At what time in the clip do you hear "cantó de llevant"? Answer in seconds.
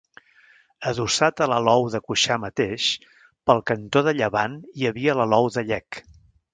3.71-4.61